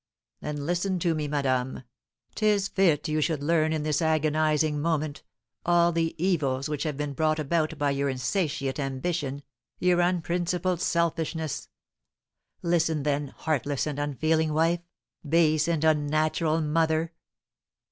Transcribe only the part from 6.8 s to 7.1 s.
have